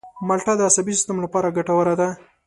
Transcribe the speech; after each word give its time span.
مالټه 0.27 0.53
د 0.57 0.61
عصبي 0.69 0.93
سیستم 0.97 1.17
لپاره 1.25 1.53
ګټوره 1.57 1.93
ده. 1.99 2.07